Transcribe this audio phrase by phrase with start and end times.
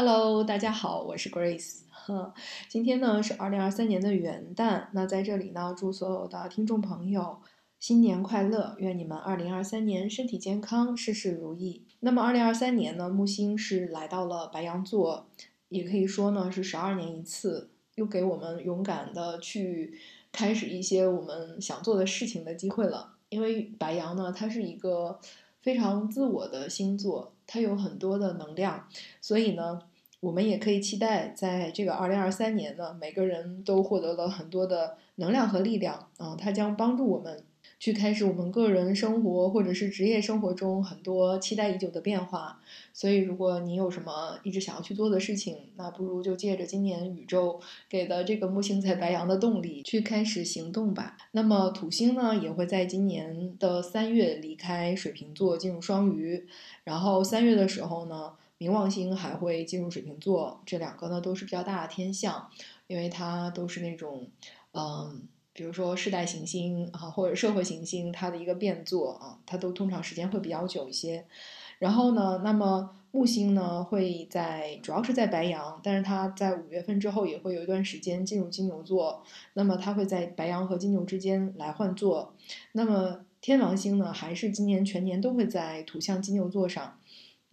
[0.00, 1.80] Hello，大家好，我是 Grace。
[1.90, 2.32] 呵，
[2.68, 7.40] 今天呢是二零二三年的元旦，那在这里呢，祝所有的听众朋友
[7.80, 11.84] 新年快乐，愿你们二零二三年身体健康，事事如意。
[11.98, 15.26] 那么二零二三年呢，木星是来到了白羊座，
[15.68, 19.98] 也可以说呢是十二年一次，又给我们勇敢的去
[20.30, 23.14] 开始一些我们想做的事情的机会了。
[23.30, 25.18] 因为白羊呢，它是一个
[25.60, 27.34] 非常自我的星座。
[27.50, 28.86] 它有很多的能量，
[29.22, 29.80] 所以呢，
[30.20, 37.44] 我们也可以期待，在这个二零二三年呢，每个人都获得了很多的能量和力量啊，它将帮助我们
[37.78, 42.60] 去开始我们个人生活或者是职业生活中很多期待已久的变化。
[42.92, 51.16] 所以，如果你有什么一直想要去做的事情，那不如就借着今年宇宙给的这个木星在白羊的动力去开始行动吧。
[51.30, 56.44] 那么，土星呢，也会在今年的三月离开水瓶座进入双鱼。
[56.82, 62.50] 然后三月的时候呢，冥王星还会进入水瓶座，这两个呢都是比较大的天象，
[62.86, 64.28] 因为它都是那种，
[64.72, 71.24] 嗯，比如说世代行星啊，或者社会行星，它的一个变座啊，它都通常时间会比较久一些。
[71.78, 79.22] 然后呢，那么木星呢会在主要是在白羊，但是它在五月份之后也会有一段时间进入金牛座，
[79.54, 82.34] 那么它会在白羊和金牛之间来换座，
[82.72, 83.24] 那么。
[83.40, 86.98] 天王星呢，还是今年全年都会在土象金牛座上，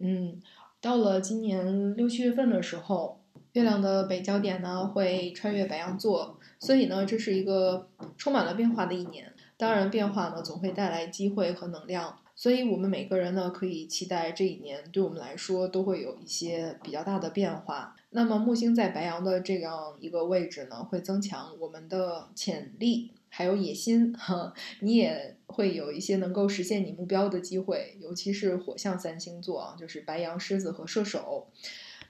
[0.00, 0.42] 嗯，
[0.80, 3.20] 到了今年六七月份的时候，
[3.52, 9.32] 月亮的北焦点呢会穿越白羊座，所以呢，这是一个充满了变化的一年。
[9.56, 17.96] 当然，变化呢总会带来机会和能量，所以我们每个人呢可以期待这一年对我们来说都会有一些比较大的变化。
[18.10, 23.12] 那么木星在白羊的这样一个位置呢，会增强我们的潜力。
[23.28, 31.48] 还有野心哈，你也会有一些能够实现你目标的机会，尤其是火象三星座啊，就是白羊、狮子和射手。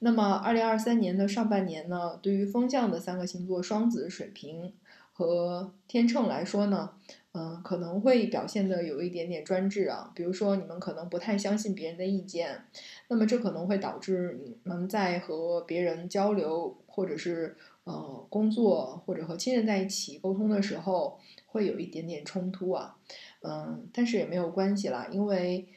[0.00, 4.74] 那么，二零二三年的上半年呢，对于风象的三个星座双子、水瓶
[5.12, 6.90] 和天秤来说呢，
[7.34, 12.64] 嗯，可能会表现的有一点点专制啊，比如说你们可能不太相信别人的意见，
[13.08, 17.56] 那么这可能会导致你们在和别人交流或者是。
[17.86, 22.96] 呃，工作或者和亲人在一起沟通的时候，会有一点点冲突啊，
[23.42, 25.68] 嗯，但是也没有关系啦，因为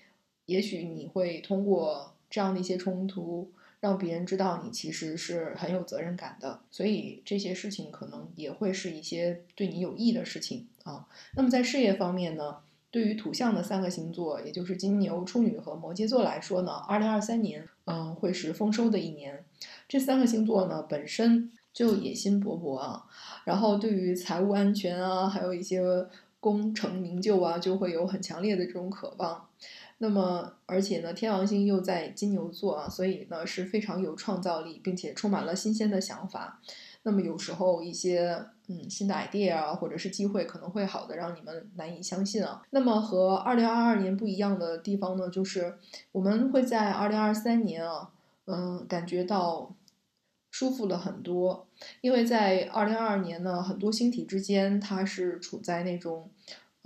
[0.45, 11.07] 也许你会通过这样的一些冲突，让别人知道你其实是很有责任感的，所以这些事情可能也会是一些对你有益的事情啊。
[11.35, 12.57] 那么在事业方面呢，
[12.91, 19.45] 对于土象的三个星座，也就是金牛、处女和摩羯座来说呢，二零二三年嗯会是丰收的一年。
[19.87, 21.51] 这三个星座呢本身。
[21.73, 23.05] 就野心勃勃啊，
[23.45, 25.79] 然后对于财务安全啊，还有一些
[26.39, 29.47] 功成名就啊，就会有很强烈的这种渴望。
[29.99, 36.61] 那么，而且呢，天王星又在金牛座啊，所以呢是非常有创造力，并且充满了新鲜的想法。
[37.03, 42.61] 那么有时候一些嗯新的 idea 啊，或者是机会，可能会好的让你们难以相信啊。
[42.71, 45.77] 那么和二零二二年不一样的地方呢，就是
[46.11, 48.11] 我们会在二零二三年啊，
[48.45, 49.75] 嗯，感觉到。
[50.49, 51.67] 舒服了很多，
[52.01, 56.31] 因为在二零二二年呢，很多星体之间它是处在那种，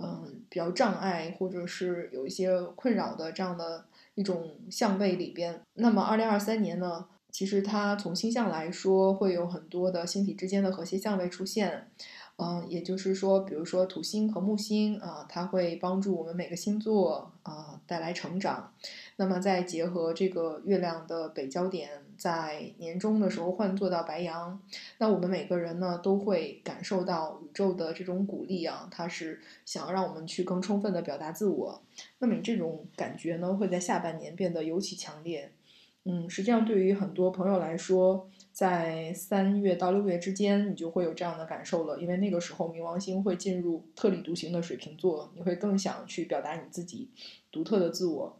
[0.02, 5.60] 嗯，比较障碍或者是有一些困扰的这样的一种相位里边。
[5.74, 11.88] 那么二零二三年呢，其实它从星象来说会有很多的星体之间的和谐相位出现。
[12.36, 18.72] 嗯，也就是说，比如说土星和木星啊，它会帮助我们每个星座啊带来成长。
[19.16, 24.60] 那么再结合这个月亮的北焦点在年终的时候换做到白羊，
[24.98, 31.80] 那我们每个人呢都会感受到宇宙的这种鼓励啊，它是想要让我们去更充分的表达自我。
[32.18, 35.52] 那么你这种感觉呢会在下半年变得尤其强烈。
[36.04, 38.28] 嗯，实际上对于很多朋友来说。
[38.52, 47.08] 在三月到六月之间，你就会有这样的感受了，因为那个时候冥王星会进入特立独行的水瓶座，你会更想去表达你自己
[47.50, 48.38] 独特的自我。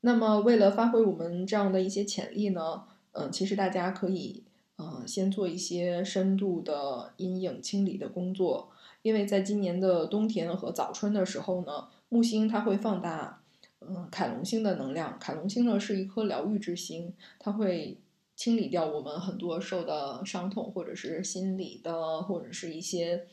[0.00, 4.42] 那么，为了发挥我们这样的一些潜力呢，嗯，其实大家可以，
[4.78, 8.70] 嗯，先做一些深度的阴影清理的工作，
[9.02, 13.40] 因为在今年的冬天和早春的时候呢，木星它会放大，
[13.80, 15.16] 嗯，凯龙星的能量。
[15.20, 17.96] 凯龙星呢是一颗疗愈之星，它会。
[18.42, 23.24] 清理掉我们很多受的伤痛，或者是心理的，或者是一些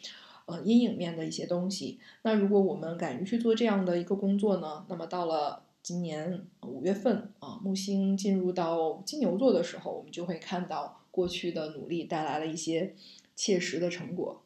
[0.46, 2.00] 呃阴影面的一些东西。
[2.22, 4.86] 那如果我们敢于去做这样的一个工作呢？
[4.88, 12.94] 那么到了今年五月份啊，木星进入到金牛座的时候，我们就会看到过去的努力带来了一些
[13.36, 14.44] 切实的成果。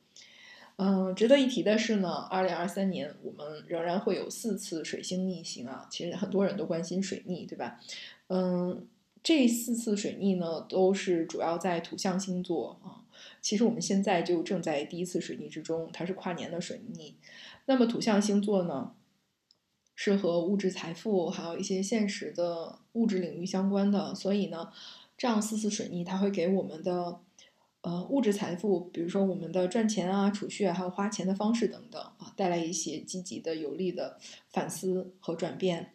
[0.77, 5.89] 嗯，值得一提的是呢，二零二三年我们仍然会有四次水星逆行啊。
[5.91, 7.81] 其实很多人都关心水逆，对吧？
[8.29, 8.87] 嗯。
[9.23, 13.01] 这四次水逆呢，都是主要在土象星座啊。
[13.41, 17.15] 其实我们现在就正在第一次水逆之中，它是跨年的水逆。
[17.65, 18.93] 那么土象星座呢，
[19.95, 24.69] 是和物质财富还有一些现实的物质领域相关的，所以呢，
[25.17, 27.19] 这样四次水逆它会给我们的
[27.81, 34.17] 呃物质财富，比如说我们的赚钱啊、储蓄还有花钱的方式等等啊，带来一些积极的、有利的
[34.49, 35.93] 反思和转变。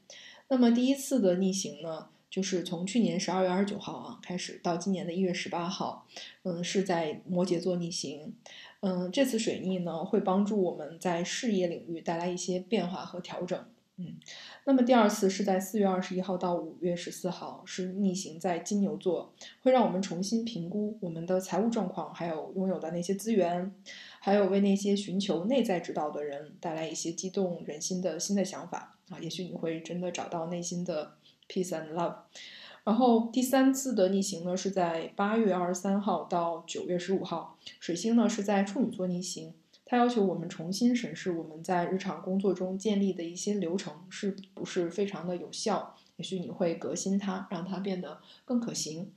[0.48, 2.08] 那么第一次的逆行呢？
[2.30, 6.06] 就是从去年十二月二十九号啊开始，到今年的一月十八号，
[6.42, 8.34] 嗯，是在摩羯座逆行，
[8.80, 13.58] 嗯，这次水逆呢会帮助我们在事业领域带来一些变化和调整，
[13.96, 14.18] 嗯，
[14.66, 19.32] 那么第二次是在四月二十一号到五月十四号是逆行在金牛座，
[19.62, 23.74] 会让我们重新评估我们的财务状况，还有拥有的那些资源，
[24.20, 31.14] 还有为那些寻求内在指导的人带来一些激动人心的新的想法啊，也许你会真的找到内心的。
[31.48, 32.14] Peace and love，
[32.84, 39.54] 然后第三次的逆行呢是在八月二十三号到九月十五号，水星呢是在处女座逆行，
[39.86, 49.10] 它要求我们重新审视我们在日常工作中建立的一些流程是不是非常的有效，也许你会革新它，让它变得更可行。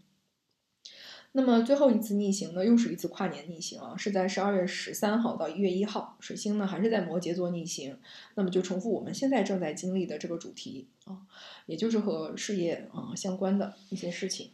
[1.34, 7.98] 那么最后一次逆行呢，又是一次跨年逆行啊，是在十二月十三号到一月一号，水星呢还是在摩羯座逆行，
[8.36, 11.20] 那么就重复我们现在正在经历的这个主题啊，
[11.68, 14.52] 也就是和事业啊相关的一些事情。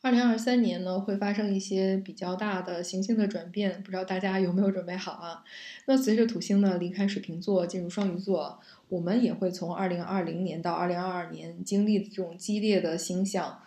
[0.00, 5.44] 二零二三年呢会发生一些比较大的行星的转变，不知道大家有没有准备好啊？
[5.84, 8.58] 那随着土星呢离开水瓶座进入双鱼座，
[8.88, 13.60] 我们也会从二零二零年到二零二二年经历的这种激烈的星象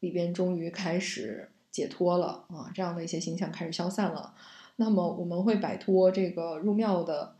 [0.00, 1.48] 里边，终于开始。
[1.70, 4.34] 解脱了啊，这样的一些形象开始消散了。
[4.76, 7.34] 那么我们会摆脱这个入庙的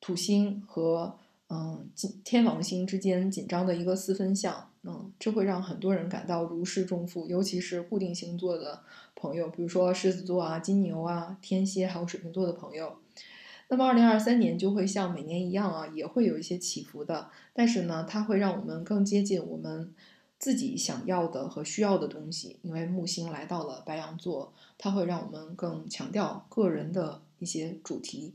[0.00, 1.90] 土星和嗯
[2.24, 8.80] 天王星之间紧张的一个四分相，嗯，这会让很多人感到如释重负，尤其是固定星座的
[9.16, 12.96] 朋友，比如说狮子座啊、金牛啊、天蝎还有水瓶座的朋友。
[13.68, 19.92] 那么二零二三年就会像每年一样啊，也会有一些起伏的，但是呢，它会让我们更接近我们。
[20.44, 28.34] 自己想要的和需要的东西，因为木星来到了白羊座，它会让我们更强调个人的一些主题。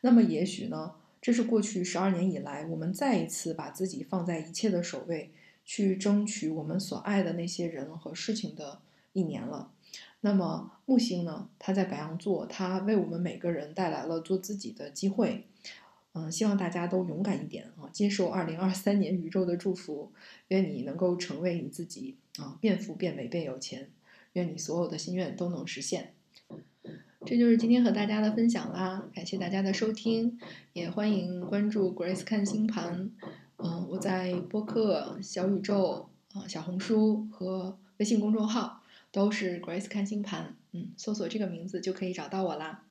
[0.00, 5.30] 那么，也许呢，这是过去十二年以来，我们再一次把自己放在一切的首位，
[5.64, 8.80] 去争取我们所爱的那些人和事情的
[9.12, 9.70] 一年了。
[10.22, 15.46] 那么，木星呢，它在白羊座，它为我们每个人带来了做自己的机会。
[16.16, 20.12] 嗯，希望大家都勇敢一点啊，接受二零二三年宇宙的祝福，
[20.48, 23.90] 愿你能够成为你自己啊，变富变美变有钱，
[24.34, 26.14] 愿你所有的心愿都能实现。
[27.26, 30.38] 这就是今天和大家的分享啦，感谢大家的收听，
[30.72, 33.10] 也欢迎关注 Grace 看星盘。
[33.56, 42.84] 嗯，我在播客、小宇宙啊、小红书和微信公众号都是 Grace 看星盘，嗯，搜索这个名字就可以找到我啦。